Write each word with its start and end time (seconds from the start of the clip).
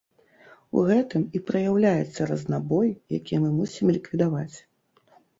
У 0.79 0.83
гэтым 0.85 1.25
і 1.39 1.41
праяўляецца 1.49 2.25
разнабой, 2.31 2.89
які 3.17 3.33
мы 3.43 3.51
мусім 3.59 3.91
ліквідаваць. 3.95 4.57